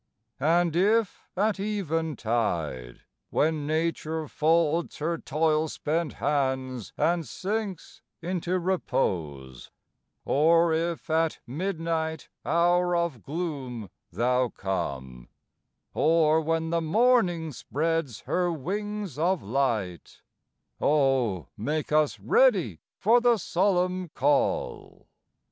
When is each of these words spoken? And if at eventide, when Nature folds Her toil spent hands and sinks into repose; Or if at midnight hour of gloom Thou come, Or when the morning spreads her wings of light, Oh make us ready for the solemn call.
And 0.39 0.75
if 0.75 1.27
at 1.37 1.59
eventide, 1.59 3.01
when 3.29 3.67
Nature 3.67 4.27
folds 4.27 4.97
Her 4.97 5.19
toil 5.19 5.67
spent 5.67 6.13
hands 6.13 6.91
and 6.97 7.27
sinks 7.27 8.01
into 8.19 8.57
repose; 8.57 9.69
Or 10.25 10.73
if 10.73 11.11
at 11.11 11.37
midnight 11.45 12.29
hour 12.43 12.95
of 12.95 13.21
gloom 13.21 13.91
Thou 14.11 14.49
come, 14.49 15.29
Or 15.93 16.41
when 16.41 16.71
the 16.71 16.81
morning 16.81 17.51
spreads 17.53 18.21
her 18.21 18.51
wings 18.51 19.19
of 19.19 19.43
light, 19.43 20.23
Oh 20.79 21.45
make 21.55 21.91
us 21.91 22.19
ready 22.19 22.79
for 22.97 23.21
the 23.21 23.37
solemn 23.37 24.09
call. 24.15 25.09